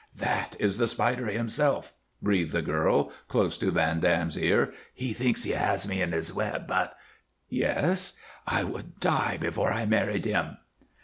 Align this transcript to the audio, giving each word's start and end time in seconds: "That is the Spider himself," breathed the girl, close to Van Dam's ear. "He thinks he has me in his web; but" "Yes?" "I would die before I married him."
"That 0.17 0.55
is 0.57 0.79
the 0.79 0.87
Spider 0.87 1.27
himself," 1.27 1.93
breathed 2.23 2.53
the 2.53 2.63
girl, 2.63 3.11
close 3.27 3.55
to 3.59 3.69
Van 3.69 3.99
Dam's 3.99 4.35
ear. 4.35 4.73
"He 4.95 5.13
thinks 5.13 5.43
he 5.43 5.51
has 5.51 5.87
me 5.87 6.01
in 6.01 6.11
his 6.11 6.33
web; 6.33 6.65
but" 6.65 6.97
"Yes?" 7.49 8.13
"I 8.47 8.63
would 8.63 8.99
die 8.99 9.37
before 9.39 9.71
I 9.71 9.85
married 9.85 10.25
him." 10.25 10.57